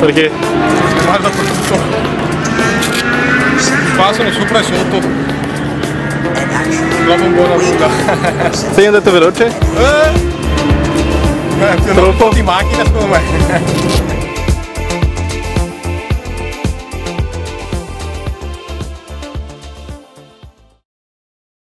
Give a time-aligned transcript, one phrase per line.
[0.00, 0.30] Perché?
[1.04, 1.78] Guarda tutto.
[3.96, 5.00] passano sopra e sotto.
[7.06, 7.88] la buona lunga.
[8.52, 9.46] Sei andato veloce?
[9.76, 10.12] Eh,
[11.60, 12.28] eh Troppo?
[12.34, 14.11] di macchina secondo me.